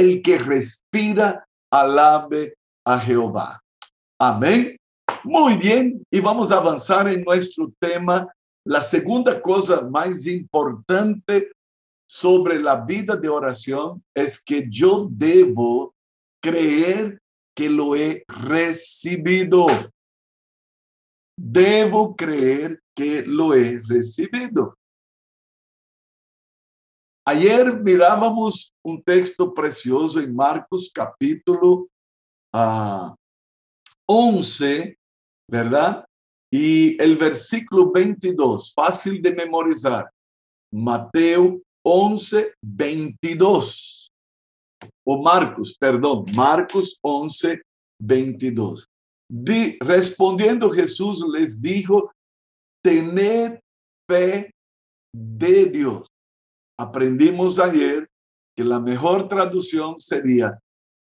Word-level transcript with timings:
el 0.00 0.22
que 0.22 0.38
respira, 0.38 1.46
alabe 1.70 2.54
a 2.84 2.98
Jehová. 2.98 3.60
Amén. 4.18 4.76
Muy 5.22 5.56
bien, 5.56 6.02
y 6.10 6.20
vamos 6.20 6.50
a 6.50 6.56
avanzar 6.56 7.06
en 7.08 7.22
nuestro 7.22 7.70
tema. 7.78 8.26
La 8.64 8.80
segunda 8.80 9.40
cosa 9.40 9.82
más 9.82 10.26
importante 10.26 11.52
sobre 12.08 12.58
la 12.58 12.76
vida 12.76 13.14
de 13.16 13.28
oración 13.28 14.02
es 14.14 14.42
que 14.42 14.66
yo 14.70 15.08
debo 15.10 15.94
creer 16.42 17.20
que 17.54 17.68
lo 17.68 17.94
he 17.94 18.24
recibido. 18.26 19.66
Debo 21.36 22.16
creer 22.16 22.80
que 22.94 23.22
lo 23.22 23.54
he 23.54 23.78
recibido. 23.86 24.76
Ayer 27.30 27.80
mirábamos 27.80 28.74
un 28.84 29.00
texto 29.00 29.54
precioso 29.54 30.18
en 30.18 30.34
Marcos 30.34 30.90
capítulo 30.92 31.86
11, 32.52 32.52
ah, 32.52 33.14
¿verdad? 35.48 36.04
Y 36.52 37.00
el 37.00 37.16
versículo 37.16 37.92
22, 37.92 38.72
fácil 38.74 39.22
de 39.22 39.32
memorizar. 39.32 40.10
Mateo 40.74 41.62
11, 41.84 42.52
22. 42.62 44.10
O 45.06 45.22
Marcos, 45.22 45.76
perdón, 45.78 46.24
Marcos 46.34 46.98
11, 47.00 47.62
22. 48.02 48.88
respondiendo 49.78 50.68
Jesús 50.68 51.24
les 51.32 51.62
dijo, 51.62 52.10
tened 52.82 53.60
fe 54.08 54.50
de 55.14 55.66
Dios. 55.66 56.10
Aprendimos 56.80 57.58
ayer 57.58 58.08
que 58.56 58.64
la 58.64 58.80
mejor 58.80 59.28
traducción 59.28 60.00
sería 60.00 60.58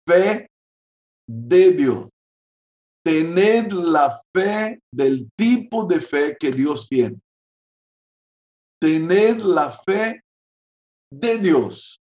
fe 0.08 0.48
de 1.28 1.70
Dios. 1.72 2.08
Tened 3.04 3.72
la 3.72 4.18
fe 4.34 4.80
del 4.90 5.28
tipo 5.36 5.84
de 5.84 6.00
fe 6.00 6.34
que 6.40 6.50
Dios 6.50 6.88
tiene. 6.88 7.20
Tened 8.80 9.42
la 9.42 9.68
fe 9.68 10.22
de 11.12 11.36
Dios. 11.36 12.00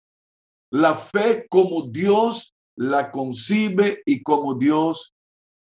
La 0.73 0.95
fe 0.95 1.47
como 1.51 1.83
Dios 1.83 2.55
la 2.75 3.11
concibe 3.11 4.01
y 4.07 4.23
como 4.23 4.55
Dios 4.55 5.13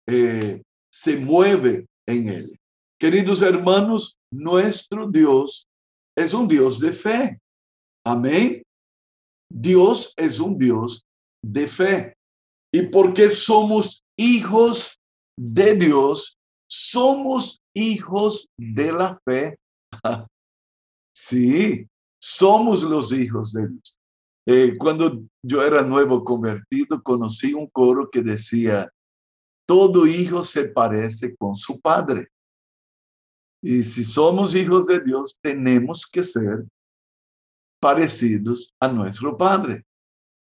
eh, 0.07 0.61
se 0.93 1.17
mueve 1.17 1.87
en 2.07 2.29
él. 2.29 2.61
Queridos 3.01 3.41
hermanos, 3.41 4.19
nuestro 4.31 5.09
Dios 5.11 5.67
es 6.15 6.35
un 6.35 6.47
Dios 6.47 6.79
de 6.79 6.93
fe. 6.93 7.41
Amén. 8.05 8.63
Dios 9.51 10.13
es 10.17 10.39
un 10.39 10.59
Dios 10.59 11.07
de 11.43 11.67
fe. 11.69 12.15
Y 12.73 12.83
porque 12.83 13.31
somos 13.31 14.03
hijos 14.19 14.99
de 15.39 15.75
Dios, 15.75 16.39
somos 16.69 17.63
hijos 17.75 18.49
de 18.59 18.93
la 18.93 19.19
fe. 19.25 19.57
sí, 21.17 21.87
somos 22.21 22.83
los 22.83 23.13
hijos 23.13 23.53
de 23.53 23.69
Dios. 23.69 23.99
Eh, 24.47 24.77
cuando 24.79 25.23
yo 25.43 25.65
era 25.65 25.83
nuevo 25.83 26.23
convertido, 26.23 27.03
conocí 27.03 27.55
un 27.55 27.69
coro 27.69 28.11
que 28.11 28.23
decía, 28.23 28.91
todo 29.67 30.07
hijo 30.07 30.43
se 30.43 30.69
parece 30.69 31.35
con 31.37 31.55
su 31.55 31.81
padre. 31.81 32.29
Y 33.63 33.83
si 33.83 34.05
somos 34.05 34.55
hijos 34.55 34.87
de 34.87 35.01
Dios, 35.01 35.39
tenemos 35.41 36.07
que 36.07 36.23
ser 36.23 36.67
parecidos 37.85 38.73
a 38.81 38.89
nuestro 38.89 39.37
Padre. 39.37 39.85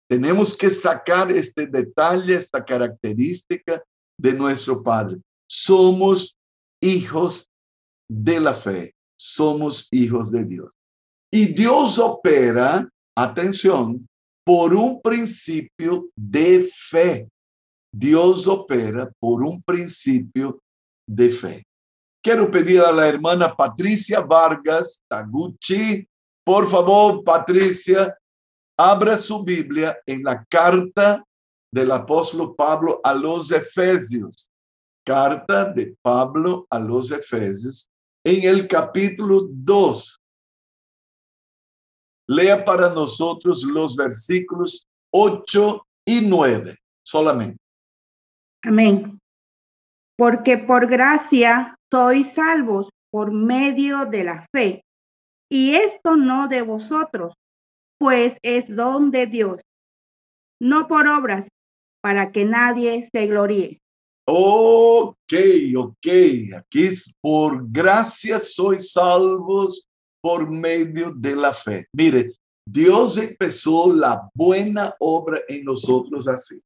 Tenemos 0.10 0.54
que 0.54 0.70
sacar 0.70 1.32
este 1.32 1.66
detalle, 1.66 2.36
esta 2.36 2.62
característica 2.62 3.82
de 4.20 4.34
nuestro 4.34 4.84
Padre. 4.84 5.22
Somos 5.50 6.38
hijos 6.84 7.50
de 8.10 8.38
la 8.38 8.54
fe, 8.54 8.94
somos 9.18 9.88
hijos 9.92 10.30
de 10.30 10.44
Dios. 10.44 10.72
Y 11.32 11.46
Dios 11.54 11.98
opera, 12.00 12.86
atención, 13.16 14.06
por 14.46 14.74
un 14.74 15.02
principio 15.02 16.10
de 16.14 16.70
fe. 16.90 17.30
Dios 17.94 18.46
opera 18.46 19.10
por 19.22 19.42
un 19.42 19.64
principio 19.64 20.62
de 21.08 21.30
fe. 21.30 21.64
Quiero 22.22 22.52
pedir 22.52 22.82
a 22.82 22.92
la 22.92 23.08
hermana 23.08 23.56
Patricia 23.56 24.20
Vargas 24.20 25.02
Taguchi, 25.08 26.06
por 26.44 26.70
favor, 26.70 27.24
Patricia, 27.24 28.18
abra 28.78 29.18
su 29.18 29.44
Biblia 29.44 29.98
en 30.06 30.24
la 30.24 30.44
carta 30.46 31.24
del 31.72 31.92
apóstol 31.92 32.56
Pablo 32.56 33.00
a 33.04 33.14
los 33.14 33.52
Efesios. 33.52 34.50
Carta 35.06 35.66
de 35.66 35.96
Pablo 36.02 36.68
a 36.70 36.80
los 36.80 37.12
Efesios 37.12 37.90
en 38.24 38.44
el 38.44 38.68
capítulo 38.68 39.48
2. 39.50 40.18
Lea 42.28 42.64
para 42.64 42.90
nosotros 42.90 43.64
los 43.64 43.96
versículos 43.96 44.88
8 45.12 45.86
y 46.06 46.22
9 46.22 46.78
solamente. 47.04 47.58
Amén. 48.64 49.20
Porque 50.18 50.58
por 50.58 50.88
gracia 50.88 51.76
sois 51.92 52.34
salvos 52.34 52.90
por 53.12 53.32
medio 53.32 54.06
de 54.06 54.24
la 54.24 54.46
fe. 54.52 54.84
Y 55.52 55.76
esto 55.76 56.16
no 56.16 56.48
de 56.48 56.62
vosotros, 56.62 57.34
pues 58.00 58.38
es 58.42 58.74
don 58.74 59.12
de 59.12 59.28
Dios, 59.28 59.62
no 60.62 60.88
por 60.88 61.08
obras, 61.08 61.50
para 62.02 62.32
que 62.32 62.46
nadie 62.46 63.10
se 63.12 63.28
gloríe. 63.28 63.82
Ok, 64.26 65.34
ok. 65.76 66.08
Aquí 66.58 66.86
es 66.86 67.14
por 67.20 67.70
gracia 67.70 68.40
sois 68.40 68.94
salvos 68.94 69.86
por 70.24 70.50
medio 70.50 71.12
de 71.14 71.36
la 71.36 71.54
fe. 71.54 71.86
Mire, 71.94 72.32
Dios 72.66 73.18
empezó 73.18 73.94
la 73.94 74.30
buena 74.34 74.96
obra 75.00 75.42
en 75.50 75.66
nosotros 75.66 76.30
así. 76.30 76.62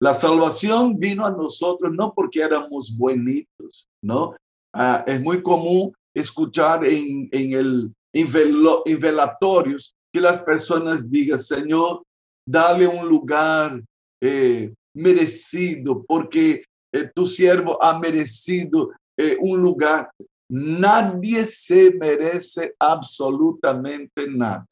La 0.00 0.14
salvación 0.14 0.98
vino 0.98 1.26
a 1.26 1.30
nosotros 1.30 1.92
no 1.92 2.14
porque 2.14 2.40
éramos 2.40 2.96
buenitos, 2.96 3.88
¿no? 4.02 4.34
Ah, 4.74 5.04
es 5.06 5.20
muy 5.20 5.42
común 5.42 5.92
escuchar 6.14 6.86
en, 6.86 7.28
en, 7.30 7.52
el, 7.52 7.92
en, 8.12 9.00
velatorios 9.00 9.94
que 10.12 10.20
las 10.20 10.40
personas 10.40 11.10
digan, 11.10 11.40
Señor, 11.40 12.02
dale 12.46 12.86
un 12.86 13.08
lugar 13.08 13.82
eh, 14.20 14.72
merecido, 14.94 16.04
porque 16.04 16.64
eh, 16.92 17.10
tu 17.14 17.26
siervo 17.26 17.82
ha 17.82 17.98
merecido 17.98 18.92
eh, 19.16 19.36
un 19.40 19.60
lugar. 19.60 20.10
Nadie 20.50 21.46
se 21.46 21.92
merece 21.94 22.74
absolutamente 22.78 24.28
nada. 24.28 24.66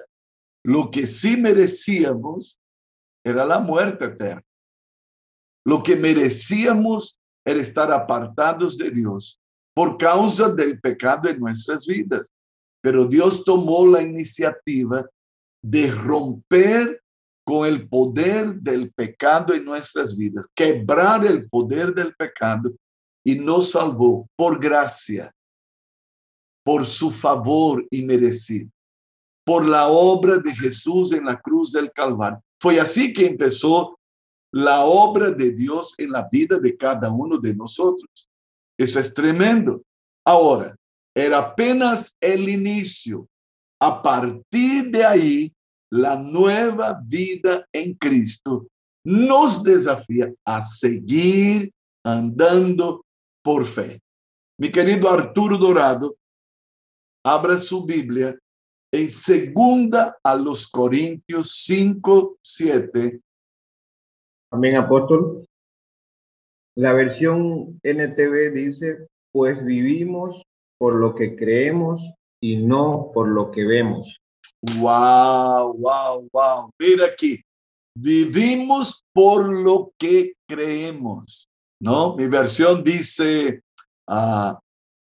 Lo 0.63 0.91
que 0.91 1.07
sí 1.07 1.37
merecíamos 1.39 2.61
era 3.25 3.45
la 3.47 3.59
muerte 3.59 4.05
eterna. 4.07 4.43
Lo 5.65 5.83
que 5.83 5.97
merecíamos 5.97 7.19
era 7.47 7.61
estar 7.61 7.91
apartados 7.91 8.77
de 8.77 8.91
Dios 8.91 9.41
por 9.75 9.97
causa 9.97 10.51
del 10.51 10.79
pecado 10.81 11.29
en 11.29 11.39
nuestras 11.39 11.87
vidas. 11.87 12.31
Pero 12.83 13.05
Dios 13.05 13.45
tomó 13.45 13.87
la 13.87 14.03
iniciativa 14.03 15.07
de 15.63 15.91
romper 15.91 17.03
con 17.45 17.67
el 17.67 17.89
poder 17.89 18.55
del 18.55 18.93
pecado 18.93 19.55
en 19.55 19.65
nuestras 19.65 20.17
vidas, 20.17 20.47
quebrar 20.55 21.27
el 21.27 21.49
poder 21.49 21.93
del 21.95 22.15
pecado 22.15 22.73
y 23.25 23.35
nos 23.35 23.73
salvó 23.73 24.29
por 24.37 24.61
gracia, 24.61 25.33
por 26.65 26.87
su 26.87 27.11
favor 27.11 27.87
inmerecido, 27.91 28.71
por 29.45 29.67
la 29.67 29.89
obra 29.89 30.39
de 30.39 30.55
Jesús 30.55 31.13
en 31.13 31.25
la 31.25 31.41
cruz 31.41 31.73
del 31.73 31.91
Calvario. 31.93 32.43
Fue 32.61 32.79
así 32.79 33.13
que 33.13 33.27
empezó 33.27 33.99
la 34.53 34.85
obra 34.85 35.31
de 35.31 35.53
Dios 35.53 35.95
en 35.99 36.11
la 36.11 36.29
vida 36.31 36.59
de 36.59 36.77
cada 36.77 37.11
uno 37.11 37.39
de 37.39 37.55
nosotros. 37.55 38.29
Eso 38.79 39.01
es 39.01 39.13
tremendo. 39.15 39.83
Ahora, 40.25 40.77
era 41.15 41.39
apenas 41.39 42.17
el 42.21 42.49
inicio. 42.49 43.29
A 43.81 44.03
partir 44.03 44.91
de 44.91 45.05
ahí, 45.05 45.53
la 45.91 46.17
nueva 46.17 47.01
vida 47.05 47.67
en 47.73 47.95
Cristo 47.95 48.69
nos 49.05 49.63
desafía 49.63 50.33
a 50.45 50.61
seguir 50.61 51.73
andando 52.05 53.05
por 53.43 53.67
fe. 53.67 54.01
Mi 54.59 54.71
querido 54.71 55.11
Arturo 55.11 55.57
Dorado, 55.57 56.17
abra 57.25 57.59
su 57.59 57.85
Biblia 57.85 58.39
en 58.93 59.11
segunda 59.11 60.19
a 60.23 60.37
los 60.37 60.67
Corintios 60.67 61.53
5, 61.65 62.39
7 62.43 63.21
Amén, 64.53 64.75
apóstol. 64.75 65.47
La 66.77 66.93
versión 66.93 67.79
NTV 67.85 68.53
dice, 68.53 69.07
pues 69.33 69.65
vivimos 69.65 70.43
por 70.81 70.95
lo 70.95 71.15
que 71.15 71.37
creemos 71.37 72.01
y 72.43 72.57
no 72.57 73.11
por 73.13 73.29
lo 73.29 73.51
que 73.51 73.67
vemos. 73.67 74.19
Wow, 74.79 75.75
wow, 75.75 76.29
wow. 76.33 76.71
Mira 76.79 77.07
aquí. 77.07 77.43
vivimos 77.95 79.05
por 79.13 79.53
lo 79.53 79.93
que 79.99 80.33
creemos, 80.49 81.49
¿no? 81.83 82.17
Mi 82.17 82.29
versión 82.29 82.83
dice, 82.83 83.63
ah, 84.09 84.59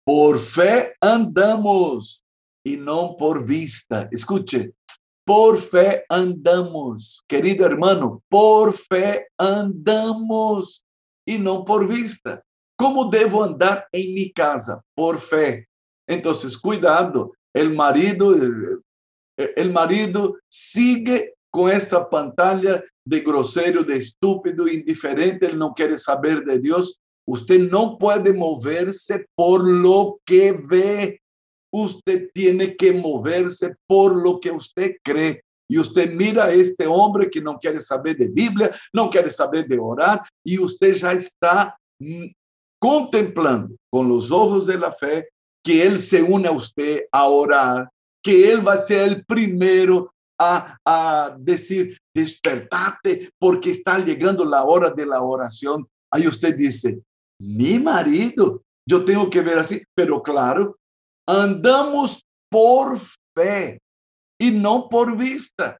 por 0.05 0.39
fe 0.39 0.93
andamos 0.99 2.23
y 2.65 2.75
no 2.75 3.15
por 3.15 3.45
vista. 3.45 4.09
Escuche, 4.11 4.73
por 5.25 5.57
fe 5.57 6.03
andamos, 6.09 7.23
querido 7.29 7.65
hermano, 7.65 8.21
por 8.27 8.73
fe 8.73 9.27
andamos 9.37 10.83
y 11.25 11.37
no 11.37 11.63
por 11.63 11.87
vista. 11.87 12.43
¿Cómo 12.81 13.05
debo 13.05 13.43
andar 13.43 13.87
en 13.91 14.11
mi 14.15 14.31
casa? 14.31 14.83
Por 14.95 15.19
fe. 15.19 15.67
Entonces, 16.07 16.57
cuidado, 16.57 17.31
el 17.53 17.75
marido, 17.75 18.33
el, 19.37 19.71
marido 19.71 20.39
sigue 20.51 21.35
con 21.51 21.69
esta 21.69 22.09
pantalla 22.09 22.83
de 23.05 23.19
grosero, 23.19 23.83
de 23.83 23.97
estúpido, 23.97 24.67
indiferente, 24.67 25.45
él 25.45 25.59
no 25.59 25.75
quiere 25.75 25.95
saber 25.99 26.43
de 26.43 26.57
Dios. 26.57 26.99
Usted 27.27 27.59
no 27.59 27.99
puede 27.99 28.33
moverse 28.33 29.27
por 29.35 29.63
lo 29.63 30.19
que 30.25 30.51
ve. 30.51 31.21
Usted 31.71 32.31
tiene 32.33 32.75
que 32.75 32.93
moverse 32.93 33.75
por 33.85 34.19
lo 34.19 34.39
que 34.39 34.49
usted 34.49 34.95
cree. 35.03 35.43
Y 35.69 35.77
usted 35.77 36.11
mira 36.15 36.45
a 36.45 36.51
este 36.51 36.87
hombre 36.87 37.29
que 37.29 37.41
no 37.41 37.59
quiere 37.59 37.79
saber 37.79 38.17
de 38.17 38.29
Biblia, 38.29 38.71
no 38.91 39.11
quiere 39.11 39.29
saber 39.29 39.67
de 39.67 39.77
orar, 39.77 40.23
y 40.43 40.57
usted 40.57 40.93
ya 40.93 41.11
está 41.11 41.77
mm, 41.99 42.25
contemplando 42.81 43.75
con 43.91 44.07
los 44.07 44.31
ojos 44.31 44.65
de 44.65 44.77
la 44.77 44.91
fe 44.91 45.29
que 45.63 45.85
Él 45.85 45.99
se 45.99 46.23
une 46.23 46.47
a 46.47 46.51
usted 46.51 47.01
a 47.11 47.27
orar, 47.27 47.89
que 48.23 48.51
Él 48.51 48.67
va 48.67 48.73
a 48.73 48.79
ser 48.79 49.07
el 49.07 49.25
primero 49.25 50.11
a, 50.39 50.77
a 50.83 51.35
decir, 51.37 51.95
despertate 52.15 53.29
porque 53.37 53.69
está 53.69 53.99
llegando 53.99 54.43
la 54.43 54.63
hora 54.63 54.89
de 54.89 55.05
la 55.05 55.21
oración. 55.21 55.87
Ahí 56.11 56.27
usted 56.27 56.55
dice, 56.57 56.99
mi 57.39 57.77
marido, 57.77 58.63
yo 58.89 59.05
tengo 59.05 59.29
que 59.29 59.41
ver 59.41 59.59
así, 59.59 59.83
pero 59.95 60.21
claro, 60.23 60.75
andamos 61.27 62.23
por 62.49 62.99
fe 63.35 63.79
y 64.39 64.49
no 64.49 64.89
por 64.89 65.15
vista. 65.15 65.77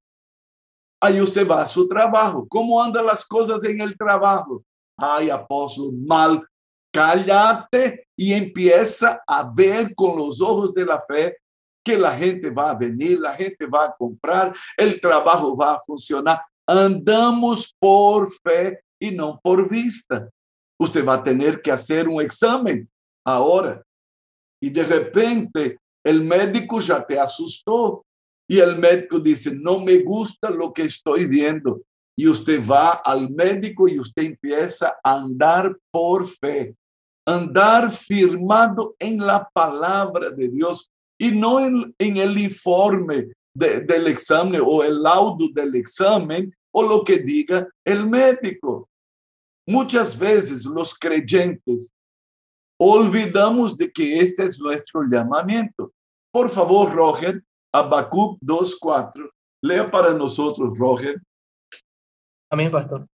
Ahí 1.01 1.19
usted 1.19 1.48
va 1.48 1.63
a 1.63 1.68
su 1.68 1.88
trabajo. 1.88 2.45
¿Cómo 2.48 2.81
andan 2.81 3.07
las 3.07 3.25
cosas 3.25 3.63
en 3.63 3.81
el 3.81 3.98
trabajo? 3.98 4.63
Ay, 4.95 5.31
apóstol, 5.31 5.94
mal. 5.94 6.48
Cállate 6.93 8.07
y 8.17 8.33
empieza 8.33 9.21
a 9.25 9.49
ver 9.53 9.95
con 9.95 10.17
los 10.17 10.41
ojos 10.41 10.73
de 10.73 10.85
la 10.85 11.01
fe 11.01 11.38
que 11.83 11.97
la 11.97 12.17
gente 12.17 12.49
va 12.49 12.71
a 12.71 12.75
venir, 12.75 13.19
la 13.19 13.33
gente 13.33 13.65
va 13.65 13.85
a 13.85 13.95
comprar, 13.97 14.53
el 14.77 14.99
trabajo 14.99 15.55
va 15.55 15.73
a 15.73 15.81
funcionar. 15.81 16.41
Andamos 16.67 17.75
por 17.79 18.31
fe 18.43 18.81
y 18.99 19.11
no 19.11 19.39
por 19.41 19.69
vista. 19.69 20.29
Usted 20.79 21.05
va 21.05 21.15
a 21.15 21.23
tener 21.23 21.61
que 21.61 21.71
hacer 21.71 22.07
un 22.07 22.21
examen 22.21 22.89
ahora. 23.25 23.81
Y 24.61 24.69
de 24.69 24.83
repente 24.83 25.79
el 26.03 26.23
médico 26.23 26.79
ya 26.79 27.05
te 27.05 27.19
asustó 27.19 28.05
y 28.47 28.59
el 28.59 28.77
médico 28.77 29.19
dice, 29.19 29.51
no 29.53 29.79
me 29.79 29.99
gusta 29.99 30.49
lo 30.49 30.73
que 30.73 30.83
estoy 30.83 31.25
viendo. 31.25 31.81
Y 32.17 32.27
usted 32.27 32.61
va 32.67 33.01
al 33.03 33.29
médico 33.29 33.88
y 33.88 33.99
usted 33.99 34.23
empieza 34.23 34.95
a 35.03 35.13
andar 35.15 35.75
por 35.89 36.27
fe, 36.27 36.75
andar 37.25 37.91
firmado 37.91 38.95
en 39.00 39.19
la 39.19 39.47
palabra 39.53 40.29
de 40.29 40.47
Dios 40.50 40.89
y 41.19 41.31
no 41.31 41.59
en, 41.59 41.94
el 42.00 42.38
informe 42.39 43.31
del 43.53 44.07
examen 44.07 44.62
o 44.65 44.83
el 44.83 45.01
laudo 45.03 45.47
del 45.53 45.75
examen 45.75 46.53
o 46.73 46.83
lo 46.83 47.03
que 47.03 47.19
diga 47.19 47.68
el 47.85 48.07
médico. 48.07 48.89
Muchas 49.68 50.18
veces 50.18 50.65
los 50.65 50.95
creyentes 50.95 51.94
olvidamos 52.79 53.77
de 53.77 53.91
que 53.91 54.19
este 54.19 54.44
es 54.44 54.59
nuestro 54.59 55.03
llamamiento. 55.03 55.91
Por 56.33 56.50
favor, 56.50 56.91
Roger, 56.91 57.44
Habacuc 57.71 58.39
2.4, 58.41 59.29
lea 59.62 59.91
para 59.91 60.13
nosotros, 60.13 60.77
Roger. 60.77 61.21
Amén, 62.50 62.71
pastor. 62.71 63.06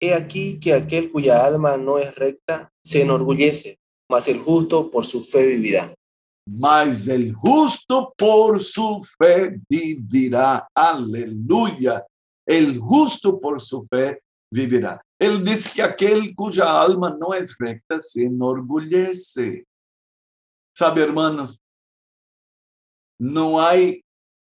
He 0.00 0.14
aquí 0.14 0.58
que 0.58 0.72
aquel 0.72 1.10
cuya 1.10 1.44
alma 1.44 1.76
no 1.76 1.98
es 1.98 2.14
recta 2.14 2.72
se 2.82 3.02
enorgullece, 3.02 3.78
mas 4.08 4.28
el 4.28 4.38
justo 4.38 4.90
por 4.90 5.04
su 5.04 5.22
fe 5.22 5.46
vivirá 5.46 5.94
mas 6.52 7.06
el 7.06 7.32
justo 7.32 8.12
por 8.16 8.62
su 8.62 9.04
fe 9.18 9.60
vivirá. 9.68 10.68
Aleluya. 10.74 12.04
El 12.46 12.78
justo 12.78 13.40
por 13.40 13.60
su 13.60 13.84
fe 13.86 14.22
vivirá. 14.50 15.00
Él 15.18 15.44
dice 15.44 15.70
que 15.72 15.82
aquel 15.82 16.34
cuya 16.34 16.80
alma 16.80 17.16
no 17.18 17.34
es 17.34 17.56
recta 17.58 18.00
se 18.00 18.24
enorgullece. 18.24 19.64
Sabe, 20.76 21.02
hermanos, 21.02 21.60
no 23.20 23.60
hay 23.60 24.02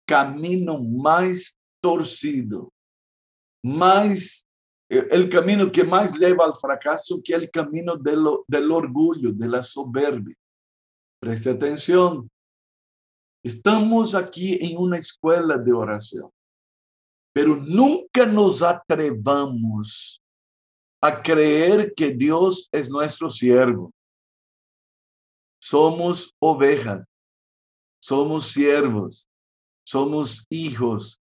camino 0.07 0.83
más 0.83 1.57
torcido, 1.83 2.73
más 3.63 4.47
el 4.89 5.29
camino 5.29 5.71
que 5.73 5.85
más 5.85 6.19
lleva 6.19 6.45
al 6.45 6.55
fracaso 6.55 7.21
que 7.23 7.35
el 7.35 7.51
camino 7.51 7.97
del, 7.97 8.25
del 8.47 8.71
orgullo, 8.71 9.33
de 9.33 9.49
la 9.49 9.63
soberbia. 9.63 10.37
Preste 11.21 11.51
atención. 11.51 12.29
Estamos 13.43 14.15
aquí 14.15 14.59
en 14.61 14.79
una 14.79 14.99
escuela 14.99 15.59
de 15.59 15.73
oración, 15.73 16.31
pero 17.33 17.57
nunca 17.57 18.25
nos 18.27 18.63
atrevamos 18.63 20.23
a 21.01 21.23
creer 21.23 21.93
que 21.95 22.11
Dios 22.11 22.69
es 22.73 22.89
nuestro 22.89 23.29
siervo. 23.29 23.93
Somos 25.61 26.35
ovejas, 26.41 27.07
somos 28.03 28.49
siervos, 28.49 29.29
somos 29.87 30.47
hijos, 30.49 31.21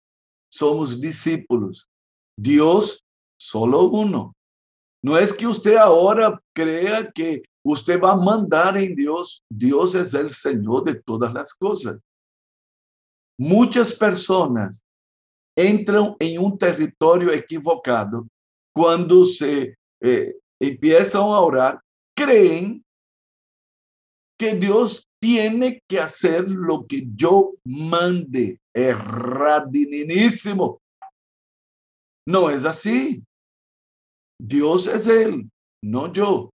somos 0.49 0.99
discípulos. 1.01 1.89
Dios 2.37 3.02
solo 3.43 3.89
uno. 3.89 4.35
No 5.03 5.17
es 5.17 5.33
que 5.33 5.45
usted 5.45 5.75
ahora 5.75 6.41
crea 6.55 7.11
que 7.11 7.43
usted 7.65 8.01
va 8.01 8.13
a 8.13 8.15
mandar 8.15 8.77
en 8.77 8.95
Dios. 8.95 9.43
Dios 9.49 9.95
es 9.95 10.13
el 10.13 10.29
Señor 10.29 10.85
de 10.85 10.95
todas 10.95 11.33
las 11.33 11.53
cosas. 11.53 11.99
Muchas 13.37 13.93
personas 13.93 14.85
entran 15.57 16.15
en 16.19 16.41
un 16.41 16.57
territorio 16.57 17.33
equivocado 17.33 18.25
cuando 18.73 19.25
se 19.25 19.75
eh, 20.01 20.37
empiezan 20.59 21.23
a 21.23 21.39
orar, 21.39 21.81
creen 22.15 22.83
que 24.39 24.55
Dios 24.55 25.05
tiene 25.21 25.81
que 25.87 25.99
hacer 25.99 26.45
lo 26.47 26.87
que 26.87 27.03
yo 27.13 27.51
mande. 27.65 28.59
Erradinísimo. 28.73 30.81
No 32.25 32.49
es 32.49 32.65
así. 32.65 33.21
Dios 34.39 34.87
es 34.87 35.07
Él, 35.07 35.49
no 35.83 36.11
yo. 36.11 36.49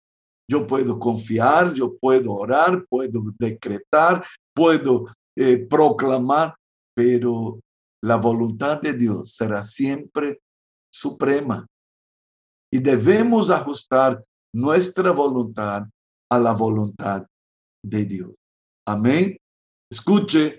Yo 0.51 0.67
puedo 0.67 0.99
confiar, 0.99 1.75
yo 1.75 1.99
puedo 1.99 2.33
orar, 2.33 2.87
puedo 2.89 3.23
decretar, 3.39 4.25
puedo 4.55 5.07
eh, 5.37 5.59
proclamar, 5.59 6.55
pero 6.97 7.61
la 8.03 8.17
voluntad 8.17 8.81
de 8.81 8.95
Dios 8.95 9.35
será 9.35 9.63
siempre 9.63 10.41
suprema. 10.91 11.67
Y 12.73 12.79
debemos 12.79 13.51
ajustar 13.51 14.25
nuestra 14.55 15.11
voluntad 15.11 15.85
a 16.31 16.39
la 16.39 16.53
voluntad 16.53 17.27
de 17.85 18.05
Dios. 18.05 18.35
Amén. 18.87 19.37
Escuche, 19.91 20.59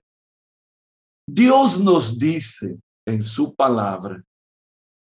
Dios 1.28 1.80
nos 1.80 2.18
dice 2.18 2.80
en 3.08 3.24
su 3.24 3.56
palabra 3.56 4.24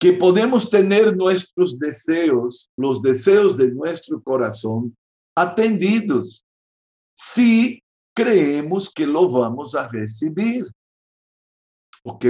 que 0.03 0.11
podemos 0.11 0.69
tener 0.69 1.15
nuestros 1.15 1.79
deseos, 1.79 2.69
los 2.75 3.01
deseos 3.01 3.55
de 3.55 3.69
nuestro 3.71 4.21
corazón, 4.21 4.97
atendidos 5.33 6.43
si 7.15 7.81
creemos 8.13 8.93
que 8.93 9.07
lo 9.07 9.31
vamos 9.31 9.75
a 9.75 9.87
recibir. 9.87 10.65
¿Ok? 12.03 12.25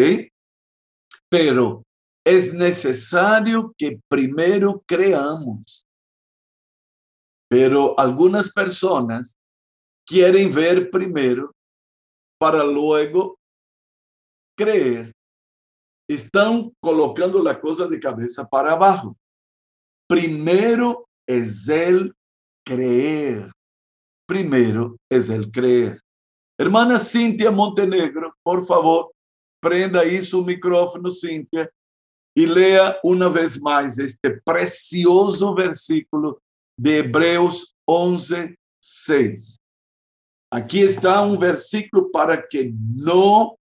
Pero 1.27 1.81
es 2.23 2.53
necesario 2.53 3.73
que 3.75 3.99
primero 4.07 4.83
creamos. 4.85 5.87
Pero 7.49 7.99
algunas 7.99 8.53
personas 8.53 9.35
quieren 10.05 10.53
ver 10.53 10.91
primero 10.91 11.55
para 12.37 12.63
luego 12.63 13.39
creer 14.55 15.11
estão 16.09 16.71
colocando 16.81 17.47
a 17.47 17.55
coisa 17.55 17.87
de 17.87 17.99
cabeça 17.99 18.45
para 18.45 18.73
abaixo. 18.73 19.15
Primeiro 20.07 21.07
é 21.27 21.37
el 21.37 22.13
creer. 22.65 23.49
Primeiro 24.27 24.97
é 25.11 25.17
el 25.17 25.49
creer. 25.49 25.99
Hermana 26.59 26.99
Cíntia 26.99 27.51
Montenegro, 27.51 28.33
por 28.43 28.65
favor, 28.65 29.11
prenda 29.61 30.01
aí 30.01 30.23
seu 30.23 30.43
micrófono, 30.43 31.11
Cíntia. 31.11 31.69
y 32.35 32.45
lea 32.47 32.97
una 33.03 33.29
vez 33.29 33.61
más 33.61 33.99
este 33.99 34.41
precioso 34.41 35.53
versículo 35.53 36.41
de 36.77 36.99
Hebreos 36.99 37.75
11, 37.87 38.55
6. 38.81 39.57
Aquí 40.51 40.81
está 40.81 41.21
un 41.21 41.39
versículo 41.39 42.11
para 42.11 42.47
que 42.47 42.71
no 42.73 43.57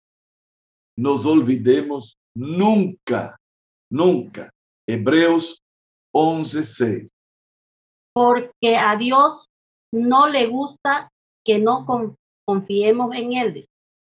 nos 0.96 1.24
olvidemos 1.26 2.16
nunca, 2.34 3.36
nunca. 3.90 4.50
Hebreos 4.88 5.62
11, 6.14 6.64
6. 6.64 7.08
Porque 8.14 8.76
a 8.76 8.96
Dios 8.96 9.46
no 9.92 10.28
le 10.28 10.46
gusta 10.46 11.10
que 11.44 11.58
no 11.58 11.86
confiemos 12.46 13.14
en 13.14 13.32
Él. 13.34 13.66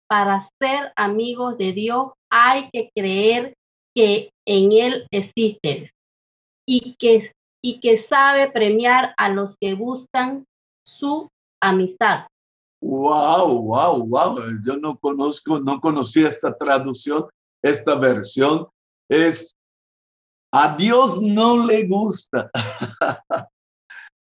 Para 0.07 0.41
ser 0.61 0.91
amigos 0.95 1.57
de 1.57 1.73
Dios 1.73 2.11
hay 2.31 2.69
que 2.71 2.89
creer 2.95 3.55
que 3.95 4.31
en 4.47 4.71
Él 4.71 5.07
existe 5.11 5.89
y 6.67 6.95
que, 6.95 7.31
y 7.63 7.79
que 7.79 7.97
sabe 7.97 8.51
premiar 8.51 9.13
a 9.17 9.29
los 9.29 9.55
que 9.59 9.73
buscan 9.73 10.45
su 10.85 11.29
amistad. 11.61 12.27
Wow, 12.81 13.61
wow, 13.61 14.05
wow. 14.05 14.39
Yo 14.65 14.77
no 14.77 14.97
conozco, 14.97 15.59
no 15.59 15.79
conocía 15.79 16.27
esta 16.27 16.53
traducción, 16.53 17.25
esta 17.63 17.95
versión. 17.95 18.67
Es 19.09 19.55
a 20.55 20.77
Dios 20.77 21.19
no 21.19 21.65
le 21.65 21.87
gusta. 21.87 22.51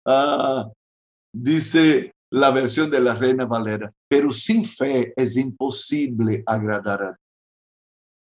ah, 0.08 0.68
dice 1.32 2.12
la 2.32 2.50
versión 2.50 2.90
de 2.90 3.00
la 3.00 3.14
Reina 3.14 3.46
Valera, 3.46 3.94
pero 4.10 4.34
sin 4.34 4.66
fe 4.66 5.14
es 5.16 5.38
imposible 5.38 6.44
agradar 6.48 7.04
a 7.04 7.06
Dios. 7.10 7.18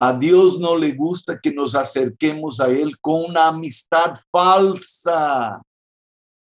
A 0.00 0.12
Dios 0.12 0.60
no 0.60 0.76
le 0.76 0.92
gusta 0.92 1.40
que 1.40 1.52
nos 1.52 1.74
acerquemos 1.74 2.60
a 2.60 2.68
Él 2.68 2.98
con 3.00 3.30
una 3.30 3.48
amistad 3.48 4.14
falsa, 4.30 5.60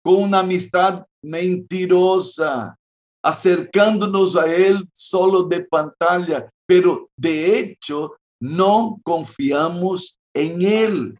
con 0.04 0.24
una 0.24 0.40
amistad 0.40 1.04
mentirosa, 1.24 2.76
acercándonos 3.24 4.36
a 4.36 4.52
Él 4.54 4.88
solo 4.94 5.44
de 5.44 5.62
pantalla, 5.62 6.50
pero 6.68 7.10
de 7.16 7.60
hecho 7.60 8.19
no 8.42 9.00
confiamos 9.04 10.18
en 10.34 10.62
Él. 10.62 11.18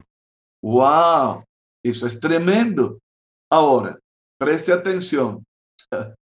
¡Wow! 0.62 1.44
Eso 1.84 2.08
es 2.08 2.20
tremendo. 2.20 3.00
Ahora, 3.52 3.98
preste 4.38 4.72
atención. 4.72 5.44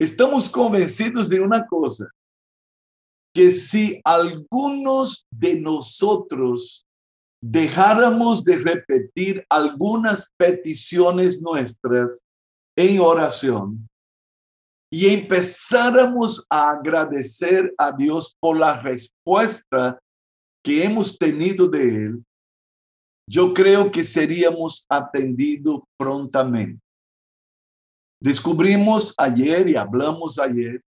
Estamos 0.00 0.50
convencidos 0.50 1.28
de 1.28 1.40
una 1.40 1.66
cosa, 1.66 2.08
que 3.34 3.50
si 3.50 4.00
algunos 4.04 5.26
de 5.30 5.60
nosotros 5.60 6.84
dejáramos 7.40 8.44
de 8.44 8.56
repetir 8.56 9.44
algunas 9.48 10.30
peticiones 10.36 11.40
nuestras 11.40 12.22
en 12.76 13.00
oración 13.00 13.88
y 14.92 15.08
empezáramos 15.08 16.46
a 16.50 16.70
agradecer 16.70 17.72
a 17.78 17.90
Dios 17.90 18.36
por 18.38 18.58
la 18.58 18.80
respuesta 18.80 19.98
que 20.62 20.84
hemos 20.84 21.18
tenido 21.18 21.66
de 21.66 21.82
Él, 21.82 22.24
yo 23.26 23.54
creo 23.54 23.90
que 23.90 24.04
seríamos 24.04 24.84
atendidos 24.88 25.80
prontamente. 25.96 26.80
Descubrimos 28.20 29.14
ayer 29.16 29.68
y 29.68 29.76
hablamos 29.76 30.38
ayer 30.38 30.82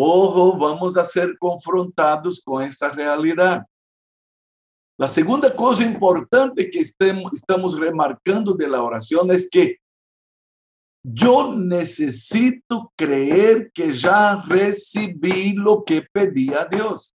Ojo, 0.00 0.56
vamos 0.56 0.96
a 0.96 1.04
ser 1.04 1.36
confrontados 1.38 2.40
con 2.44 2.62
esta 2.62 2.88
realidad. 2.88 3.64
La 4.96 5.08
segunda 5.08 5.54
cosa 5.54 5.84
importante 5.84 6.70
que 6.70 6.80
estamos 6.80 7.78
remarcando 7.78 8.52
de 8.54 8.68
la 8.68 8.82
oración 8.82 9.30
es 9.32 9.48
que 9.50 9.78
yo 11.02 11.54
necesito 11.54 12.92
creer 12.96 13.70
que 13.72 13.92
ya 13.92 14.42
recibí 14.48 15.54
lo 15.54 15.84
que 15.84 16.02
pedí 16.02 16.52
a 16.52 16.66
Dios. 16.66 17.14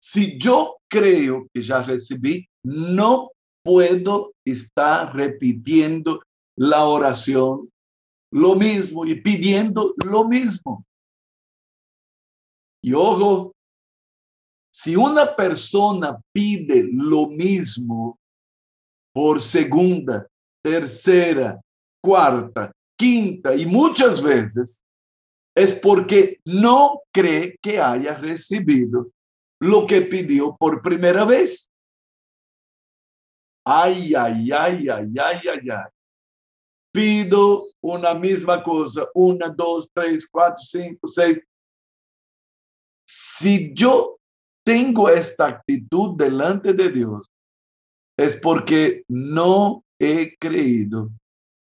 Si 0.00 0.38
yo 0.38 0.78
creo 0.88 1.46
que 1.52 1.62
ya 1.62 1.82
recibí, 1.82 2.48
no 2.64 3.30
puedo 3.62 4.32
estar 4.44 5.14
repitiendo 5.14 6.22
la 6.56 6.84
oración 6.84 7.70
lo 8.30 8.54
mismo 8.54 9.06
y 9.06 9.20
pidiendo 9.20 9.94
lo 10.04 10.26
mismo. 10.26 10.84
Y 12.82 12.92
ojo, 12.94 13.52
si 14.72 14.96
una 14.96 15.34
persona 15.34 16.18
pide 16.32 16.88
lo 16.92 17.28
mismo 17.28 18.18
por 19.12 19.42
segunda, 19.42 20.26
tercera, 20.62 21.60
cuarta, 22.00 22.72
quinta 22.98 23.54
y 23.54 23.64
muchas 23.64 24.22
veces, 24.22 24.82
es 25.54 25.74
porque 25.74 26.40
no 26.44 27.02
cree 27.12 27.56
que 27.62 27.80
haya 27.80 28.16
recibido 28.16 29.10
lo 29.60 29.86
que 29.86 30.02
pidió 30.02 30.56
por 30.56 30.82
primera 30.82 31.24
vez. 31.24 31.70
Ay, 33.64 34.14
ay, 34.14 34.50
ay, 34.52 34.88
ay, 34.88 35.14
ay, 35.18 35.40
ay, 35.48 35.70
ay. 35.70 35.90
Pido 36.92 37.66
una 37.82 38.14
misma 38.14 38.62
cosa, 38.62 39.06
una, 39.14 39.48
dos, 39.48 39.88
tres, 39.92 40.26
cuatro, 40.30 40.62
cinco, 40.64 41.06
seis, 41.06 41.40
si 43.06 43.72
yo 43.74 44.18
tengo 44.64 45.08
esta 45.08 45.46
actitud 45.46 46.16
delante 46.16 46.72
de 46.72 46.90
Dios, 46.90 47.26
es 48.18 48.36
porque 48.36 49.04
no 49.08 49.84
he 49.98 50.36
creído 50.38 51.10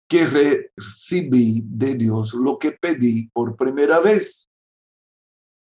que 0.08 0.26
recibí 0.26 1.62
de 1.66 1.96
Dios 1.96 2.34
lo 2.34 2.58
que 2.58 2.72
pedí 2.72 3.28
por 3.30 3.56
primera 3.56 4.00
vez. 4.00 4.50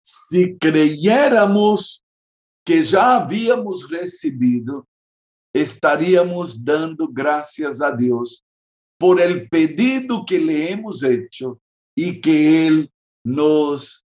Si 0.03 0.57
creyéramos 0.57 2.03
que 2.65 2.83
ya 2.83 3.17
habíamos 3.17 3.89
recibido, 3.91 4.87
estaríamos 5.53 6.65
dando 6.65 7.07
gracias 7.09 7.81
a 7.83 7.95
Dios 7.95 8.43
por 8.99 9.21
el 9.21 9.49
pedido 9.49 10.25
que 10.27 10.39
le 10.39 10.71
hemos 10.71 11.03
hecho 11.03 11.61
y 11.95 12.21
que 12.21 12.67
Él 12.67 12.91
nos 13.25 14.07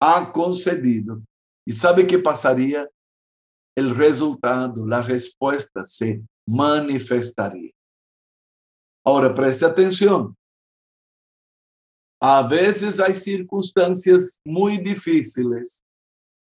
ha 0.00 0.30
concedido. 0.30 1.22
¿Y 1.66 1.72
sabe 1.72 2.06
qué 2.06 2.18
pasaría? 2.18 2.88
El 3.74 3.94
resultado, 3.94 4.86
la 4.86 5.02
respuesta 5.02 5.82
se 5.82 6.22
manifestaría. 6.46 7.72
Ahora, 9.04 9.34
preste 9.34 9.64
atención. 9.64 10.36
A 12.20 12.46
veces 12.46 13.00
hay 13.00 13.14
circunstancias 13.14 14.40
muy 14.44 14.78
difíciles 14.78 15.82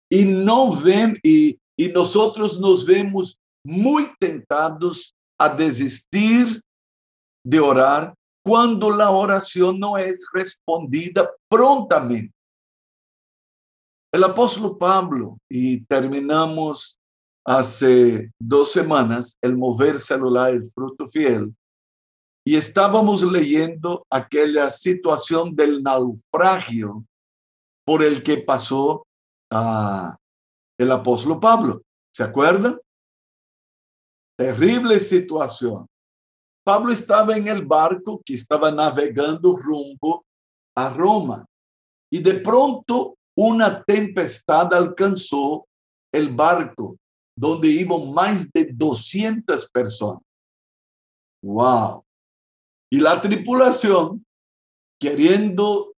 y 0.08 0.24
no 0.24 0.80
ven 0.80 1.18
y, 1.22 1.58
nosotros 1.92 2.60
nos 2.60 2.86
vemos 2.86 3.36
muy 3.64 4.08
tentados 4.20 5.12
a 5.36 5.48
desistir 5.48 6.62
de 7.44 7.58
orar 7.58 8.14
cuando 8.44 8.96
la 8.96 9.10
oración 9.10 9.80
no 9.80 9.98
es 9.98 10.24
respondida 10.32 11.28
prontamente. 11.48 12.32
El 14.12 14.22
apóstol 14.22 14.78
Pablo, 14.78 15.36
y 15.50 15.84
terminamos 15.86 16.96
hace 17.44 18.30
dos 18.38 18.70
semanas 18.70 19.36
el 19.42 19.56
mover 19.56 19.98
celular, 19.98 20.52
el 20.52 20.64
fruto 20.64 21.08
fiel, 21.08 21.52
y 22.46 22.56
estábamos 22.56 23.22
leyendo 23.22 24.06
aquella 24.10 24.70
situación 24.70 25.56
del 25.56 25.82
naufragio 25.82 27.04
por 27.86 28.02
el 28.02 28.22
que 28.22 28.38
pasó 28.38 29.06
a 29.50 30.16
el 30.78 30.90
apóstol 30.90 31.40
Pablo. 31.40 31.82
¿Se 32.12 32.22
acuerdan? 32.22 32.78
Terrible 34.36 35.00
situación. 35.00 35.86
Pablo 36.64 36.92
estaba 36.92 37.36
en 37.36 37.48
el 37.48 37.64
barco 37.64 38.20
que 38.24 38.34
estaba 38.34 38.70
navegando 38.70 39.56
rumbo 39.56 40.24
a 40.76 40.90
Roma 40.90 41.46
y 42.10 42.20
de 42.20 42.34
pronto 42.34 43.16
una 43.36 43.82
tempestad 43.82 44.72
alcanzó 44.72 45.66
el 46.12 46.34
barco 46.34 46.96
donde 47.36 47.68
iban 47.68 48.12
más 48.12 48.50
de 48.52 48.70
200 48.72 49.70
personas. 49.70 50.22
¡Wow! 51.42 52.03
Y 52.94 53.00
la 53.00 53.20
tripulación, 53.20 54.24
queriendo 55.00 55.94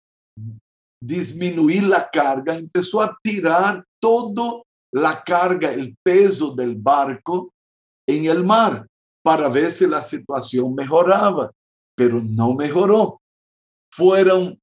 disminuir 0.98 1.82
la 1.82 2.08
carga, 2.08 2.56
empezó 2.56 3.02
a 3.02 3.14
tirar 3.22 3.84
toda 4.00 4.62
la 4.94 5.22
carga, 5.22 5.70
el 5.70 5.94
peso 6.02 6.54
del 6.54 6.74
barco 6.74 7.52
en 8.08 8.24
el 8.24 8.42
mar 8.42 8.86
para 9.22 9.50
ver 9.50 9.70
si 9.72 9.86
la 9.86 10.00
situación 10.00 10.74
mejoraba, 10.74 11.52
pero 11.94 12.18
no 12.24 12.54
mejoró. 12.54 13.20
Fueron 13.92 14.58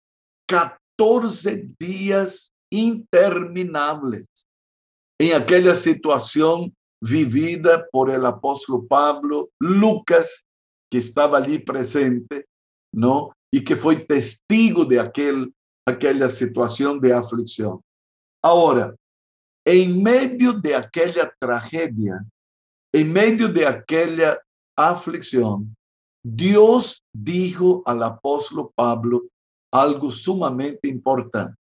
14 0.49 1.69
días 1.79 2.51
interminables 2.71 4.25
en 5.19 5.39
aquella 5.39 5.75
situación 5.75 6.73
vivida 6.99 7.85
por 7.91 8.09
el 8.09 8.25
apóstolo 8.25 8.87
Pablo, 8.87 9.49
Lucas, 9.59 10.47
que 10.93 11.00
estaba 11.00 11.39
allí 11.39 11.57
presente, 11.57 12.45
¿no? 12.93 13.33
Y 13.51 13.63
que 13.63 13.75
fue 13.75 13.95
testigo 13.95 14.85
de 14.85 15.00
aquel, 15.00 15.51
aquella 15.88 16.29
situación 16.29 17.01
de 17.01 17.12
aflicción. 17.12 17.81
Ahora, 18.43 18.95
en 19.65 20.03
medio 20.03 20.53
de 20.53 20.75
aquella 20.75 21.33
tragedia, 21.39 22.23
en 22.93 23.12
medio 23.12 23.47
de 23.47 23.65
aquella 23.65 24.39
aflicción, 24.77 25.75
Dios 26.23 27.01
dijo 27.12 27.81
al 27.88 28.03
apóstol 28.03 28.69
Pablo 28.75 29.23
algo 29.71 30.12
sumamente 30.12 30.88
importante. 30.88 31.55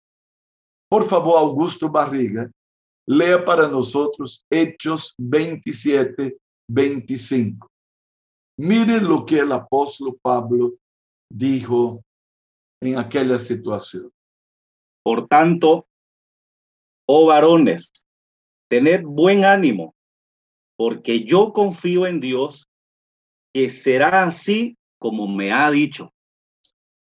Por 0.91 1.05
favor, 1.05 1.39
Augusto 1.39 1.89
Barriga, 1.89 2.51
lea 3.09 3.43
para 3.43 3.67
nosotros 3.67 4.45
Hechos 4.51 5.15
27, 5.17 6.37
25. 6.69 7.72
Miren 8.59 9.07
lo 9.07 9.25
que 9.25 9.41
el 9.41 9.53
apóstol 9.53 10.19
Pablo 10.21 10.75
dijo 11.31 12.03
en 12.81 12.99
aquella 12.99 13.39
situación. 13.39 14.13
Por 15.05 15.27
tanto, 15.27 15.87
oh 17.09 17.27
varones, 17.27 17.91
tened 18.69 19.03
buen 19.05 19.45
ánimo, 19.45 19.95
porque 20.77 21.25
yo 21.25 21.53
confío 21.53 22.07
en 22.07 22.21
Dios 22.21 22.69
que 23.55 23.71
será 23.71 24.25
así 24.25 24.77
como 24.99 25.27
me 25.27 25.53
ha 25.53 25.71
dicho. 25.71 26.13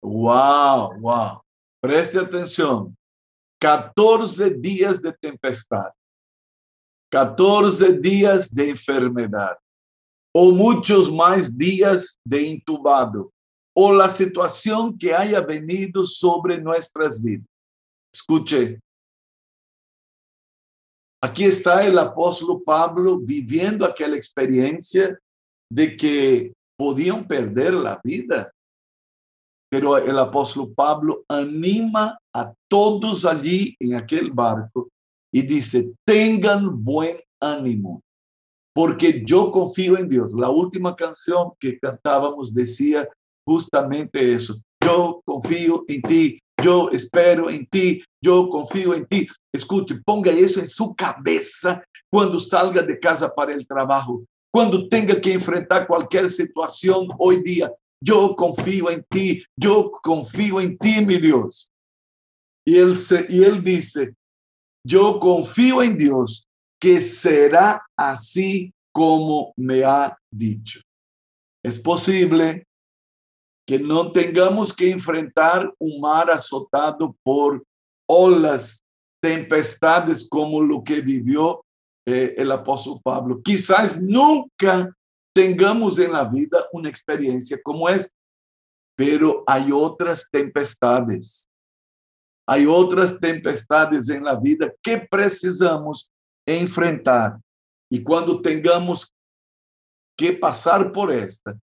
Wow, 0.03 0.99
wow. 1.01 1.41
Preste 1.81 2.19
atención. 2.19 2.97
14 3.59 4.51
días 4.51 5.01
de 5.01 5.13
tempestad, 5.13 5.91
14 7.11 7.95
días 7.95 8.55
de 8.55 8.71
enfermedad, 8.71 9.57
o 10.39 10.53
muchos 10.53 11.11
más 11.11 11.57
días 11.57 12.21
de 12.23 12.43
intubado, 12.43 13.33
o 13.75 13.95
la 13.95 14.11
situación 14.11 14.99
que 14.99 15.15
haya 15.15 15.41
venido 15.41 16.05
sobre 16.05 16.61
nuestras 16.61 17.23
vidas. 17.23 17.47
Escuche, 18.15 18.79
aquí 21.23 21.45
está 21.45 21.87
el 21.87 21.99
apóstol 21.99 22.63
Pablo 22.63 23.19
viviendo 23.19 23.87
aquella 23.87 24.15
experiencia 24.15 25.19
de 25.73 25.97
que 25.97 26.53
podían 26.79 27.27
perder 27.27 27.73
la 27.73 27.99
vida. 28.05 28.53
Pero 29.71 29.97
el 29.97 30.19
apóstol 30.19 30.71
Pablo 30.75 31.25
anima 31.29 32.19
a 32.35 32.53
todos 32.71 33.25
allí 33.25 33.75
en 33.81 33.95
aquel 33.95 34.31
barco 34.33 34.91
y 35.33 35.41
dice, 35.41 35.95
tengan 36.07 36.85
buen 36.85 37.19
ánimo, 37.41 38.03
porque 38.77 39.25
yo 39.25 39.51
confío 39.51 39.97
en 39.97 40.07
Dios. 40.07 40.35
La 40.35 40.51
última 40.51 40.95
canción 40.95 41.53
que 41.59 41.79
cantábamos 41.79 42.55
decía 42.55 43.09
justamente 43.49 44.35
eso. 44.35 44.55
Yo 44.85 45.23
confío 45.25 45.85
en 45.89 46.03
ti, 46.03 46.39
yo 46.63 46.91
espero 46.91 47.49
en 47.49 47.67
ti, 47.67 48.05
yo 48.23 48.51
confío 48.51 48.95
en 48.95 49.07
ti. 49.07 49.27
Escute, 49.51 49.95
ponga 50.05 50.31
eso 50.31 50.61
en 50.61 50.69
su 50.69 50.95
cabeza 50.95 51.83
cuando 52.11 52.39
salga 52.39 52.83
de 52.83 53.01
casa 53.01 53.35
para 53.35 53.55
el 53.55 53.67
trabajo 53.67 54.23
cuando 54.57 54.89
tenga 54.89 55.21
que 55.21 55.35
enfrentar 55.35 55.87
cualquier 55.87 56.31
situación 56.31 57.09
hoy 57.19 57.43
día, 57.43 57.71
yo 58.03 58.35
confío 58.35 58.91
en 58.91 59.05
ti, 59.11 59.45
yo 59.55 59.91
confío 60.03 60.63
en 60.63 60.79
ti, 60.79 61.05
mi 61.05 61.19
Dios. 61.19 61.69
Y 62.65 62.79
él, 62.79 62.97
se, 62.97 63.27
y 63.29 63.45
él 63.45 63.63
dice, 63.63 64.15
yo 64.83 65.21
confío 65.21 65.83
en 65.83 65.99
Dios 65.99 66.49
que 66.81 67.03
será 67.03 67.83
así 67.99 68.73
como 68.97 69.53
me 69.59 69.85
ha 69.85 70.19
dicho. 70.31 70.81
Es 71.63 71.79
posible 71.79 72.67
que 73.67 73.79
no 73.79 74.11
tengamos 74.11 74.75
que 74.75 74.91
enfrentar 74.91 75.71
un 75.79 76.01
mar 76.01 76.31
azotado 76.31 77.15
por 77.23 77.63
olas, 78.09 78.83
tempestades 79.23 80.27
como 80.27 80.63
lo 80.63 80.83
que 80.83 81.03
vivió 81.03 81.63
eh, 82.07 82.37
el 82.39 82.51
apóstol 82.51 82.99
Pablo. 83.05 83.43
Quizás 83.43 84.01
nunca 84.01 84.91
tengamos 85.35 85.99
en 85.99 86.13
la 86.13 86.25
vida 86.25 86.67
una 86.73 86.89
experiencia 86.89 87.61
como 87.63 87.91
esta, 87.91 88.17
pero 88.97 89.45
hay 89.47 89.73
otras 89.73 90.27
tempestades. 90.31 91.47
Hay 92.49 92.65
otras 92.65 93.21
tempestades 93.21 94.09
en 94.09 94.25
la 94.25 94.37
vida 94.37 94.73
que 94.81 95.07
precisamos 95.11 96.11
enfrentar. 96.47 97.39
Y 97.91 98.03
cuando 98.03 98.41
tengamos 98.41 99.15
que 100.17 100.33
pasar 100.33 100.93
por 100.93 101.13
esta, 101.13 101.59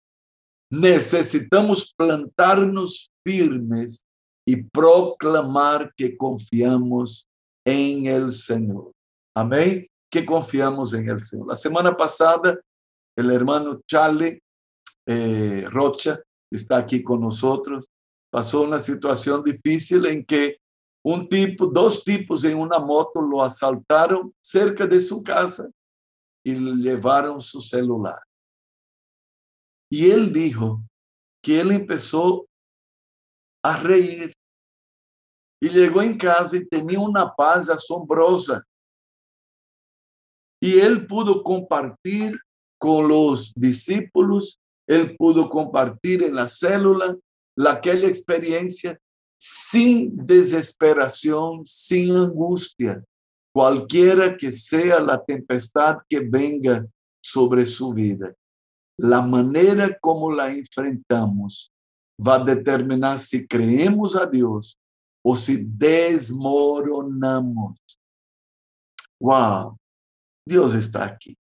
necesitamos 0.70 1.92
plantarnos 1.96 3.10
firmes 3.24 4.04
y 4.46 4.62
proclamar 4.62 5.92
que 5.96 6.16
confiamos 6.16 7.26
en 7.64 8.06
el 8.06 8.30
Señor. 8.30 8.92
Amén 9.34 9.86
que 10.10 10.24
confiamos 10.24 10.94
en 10.94 11.08
el 11.08 11.20
Señor. 11.20 11.48
La 11.48 11.56
semana 11.56 11.96
pasada, 11.96 12.60
el 13.16 13.30
hermano 13.32 13.80
Charlie 13.84 14.40
eh, 15.06 15.66
Rocha, 15.68 16.20
está 16.52 16.76
aquí 16.76 17.02
con 17.02 17.20
nosotros, 17.20 17.88
pasó 18.30 18.62
una 18.62 18.78
situación 18.78 19.42
difícil 19.42 20.06
en 20.06 20.24
que 20.24 20.58
un 21.04 21.28
tipo, 21.28 21.66
dos 21.66 22.04
tipos 22.04 22.44
en 22.44 22.58
una 22.58 22.78
moto 22.78 23.20
lo 23.20 23.42
asaltaron 23.42 24.32
cerca 24.40 24.86
de 24.86 25.00
su 25.00 25.20
casa 25.20 25.68
y 26.44 26.54
le 26.54 26.74
llevaron 26.74 27.40
su 27.40 27.60
celular. 27.60 28.20
Y 29.90 30.10
él 30.10 30.32
dijo 30.32 30.82
que 31.42 31.60
él 31.60 31.72
empezó 31.72 32.46
a 33.62 33.78
reír 33.78 34.32
y 35.60 35.68
llegó 35.70 36.02
en 36.02 36.18
casa 36.18 36.56
y 36.56 36.66
tenía 36.66 37.00
una 37.00 37.34
paz 37.34 37.70
asombrosa 37.70 38.62
y 40.64 40.78
él 40.80 41.06
pudo 41.06 41.42
compartir 41.42 42.38
con 42.78 43.08
los 43.08 43.52
discípulos, 43.54 44.58
él 44.86 45.14
pudo 45.16 45.50
compartir 45.50 46.22
en 46.22 46.34
la 46.34 46.48
célula 46.48 47.14
la, 47.54 47.72
aquella 47.72 48.08
experiencia 48.08 48.98
sin 49.38 50.16
desesperación, 50.26 51.66
sin 51.66 52.16
angustia, 52.16 53.04
cualquiera 53.54 54.36
que 54.36 54.52
sea 54.52 54.98
la 54.98 55.24
tempestad 55.24 55.98
que 56.08 56.18
venga 56.20 56.84
sobre 57.22 57.66
su 57.66 57.92
vida. 57.92 58.34
La 58.98 59.20
manera 59.22 59.96
como 60.00 60.32
la 60.32 60.50
enfrentamos 60.50 61.72
va 62.20 62.34
a 62.36 62.44
determinar 62.44 63.20
si 63.20 63.46
creemos 63.46 64.16
a 64.16 64.26
Dios 64.26 64.76
o 65.24 65.36
si 65.36 65.64
desmoronamos. 65.64 67.78
Wow. 69.20 69.76
Dios 70.46 70.74
está 70.74 71.04
aquí. 71.04 71.34